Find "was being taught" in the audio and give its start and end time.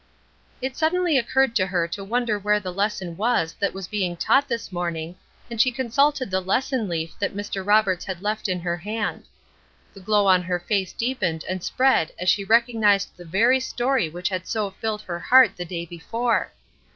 3.75-4.47